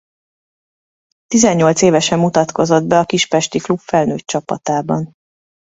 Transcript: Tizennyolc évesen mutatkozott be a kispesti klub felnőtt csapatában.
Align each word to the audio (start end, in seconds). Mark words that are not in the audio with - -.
Tizennyolc 1.27 1.81
évesen 1.81 2.19
mutatkozott 2.19 2.83
be 2.87 2.99
a 2.99 3.05
kispesti 3.05 3.59
klub 3.59 3.79
felnőtt 3.79 4.25
csapatában. 4.25 5.15